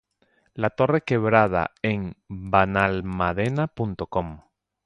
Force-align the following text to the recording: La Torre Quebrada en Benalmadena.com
La 0.55 0.71
Torre 0.71 1.01
Quebrada 1.03 1.69
en 1.91 2.09
Benalmadena.com 2.27 4.39